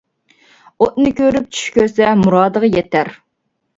[0.85, 3.13] ئوتنى كۆرۈپ چۈش كۆرسە مۇرادىغا يىتەر.